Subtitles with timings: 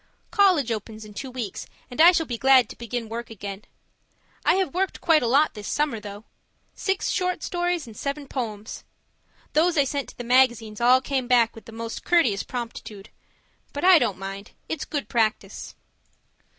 [0.31, 3.65] College opens in two weeks and I shall be glad to begin work again.
[4.43, 6.23] I have worked quite a lot this summer though
[6.73, 8.83] six short stories and seven poems.
[9.53, 13.09] Those I sent to the magazines all came back with the most courteous promptitude.
[13.73, 14.53] But I don't mind.
[14.67, 15.75] It's good practice.